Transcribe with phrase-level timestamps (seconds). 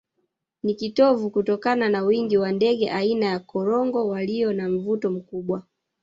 [0.63, 5.63] Ni kivutio kutokana na wingi wa ndege aina ya korongo walio na mvuto mkubwa